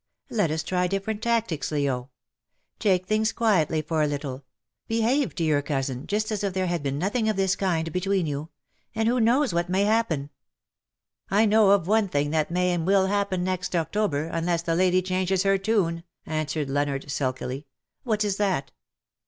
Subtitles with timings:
[0.31, 2.09] Let us try different tactics, Leo.
[2.79, 4.43] Take things quietly for a little—
[4.87, 8.25] behave to your cousin just as if there had been nothing of this kind between
[8.25, 8.49] you—
[8.95, 10.31] and who knows what may happen.""
[11.29, 15.03] 1 know of one thing that may and will happen next October, unless the lady
[15.03, 17.67] changes her tune/' answered Leonard, sulkily."
[18.03, 18.71] What is that